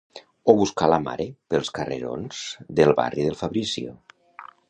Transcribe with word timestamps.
O 0.53 0.53
buscar 0.59 0.87
la 0.93 0.97
mare 1.07 1.27
pels 1.53 1.69
carrerons 1.75 2.41
del 2.81 2.95
barri 3.03 3.27
del 3.29 3.39
Fabrizio. 3.45 3.97